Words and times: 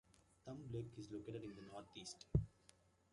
Thumb 0.43 0.63
Lake 0.73 0.93
is 0.97 1.11
located 1.11 1.43
in 1.43 1.55
the 1.55 1.61
northeast. 1.71 2.25